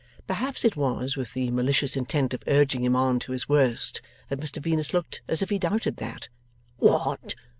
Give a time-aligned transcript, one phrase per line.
[0.25, 4.39] Perhaps it was with the malicious intent of urging him on to his worst that
[4.39, 6.27] Mr Venus looked as if he doubted that.
[6.77, 7.35] 'What?